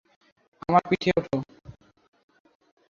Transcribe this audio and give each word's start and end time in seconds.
আমার 0.61 0.83
পিঠে 0.89 1.09
ওঠো। 1.17 1.37